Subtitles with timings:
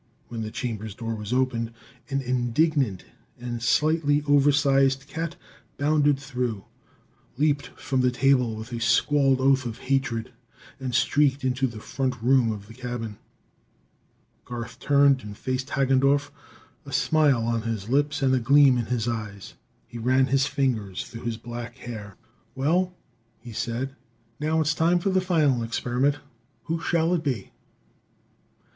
[0.29, 1.73] When the chamber's door was opened,
[2.09, 3.05] an indignant
[3.39, 5.35] and slightly oversized cat
[5.77, 6.63] bounded through,
[7.37, 10.33] leaped from the table with a squawled oath of hatred
[10.79, 13.17] and streaked into the front room of the cabin.
[14.43, 16.31] Garth turned and faced Hagendorff,
[16.83, 19.53] a smile on his lips and a gleam in his eyes.
[19.85, 22.17] He ran his fingers through his black hair.
[22.55, 22.91] "Well,"
[23.39, 23.95] he said,
[24.39, 26.17] "now it's time for the final experiment.
[26.63, 27.51] Who shall it be?"